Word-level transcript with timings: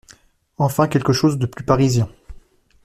Enfin 0.57 0.87
quelque 0.87 1.13
chose 1.13 1.37
de 1.37 1.45
plus 1.45 1.63
parisien… 1.63 2.09